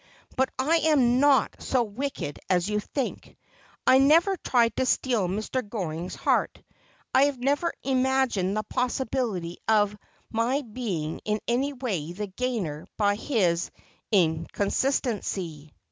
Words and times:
But 0.35 0.49
I 0.57 0.77
am 0.77 1.19
not 1.19 1.61
so 1.61 1.83
wicked 1.83 2.39
as 2.49 2.67
you 2.67 2.79
think. 2.79 3.37
I 3.85 3.99
never 3.99 4.35
tried 4.35 4.75
to 4.77 4.85
steal 4.87 5.27
Mr. 5.27 5.61
Goring's 5.69 6.15
heart. 6.15 6.59
I 7.13 7.25
have 7.25 7.37
never 7.37 7.71
imagined 7.83 8.57
the 8.57 8.63
possibility 8.63 9.57
of 9.67 9.95
my 10.31 10.63
being 10.63 11.19
in 11.23 11.39
any 11.47 11.73
way 11.73 12.13
the 12.13 12.25
gainer 12.25 12.87
by 12.97 13.13
his 13.13 13.69
incon 14.11 14.71
stancy. 14.71 15.71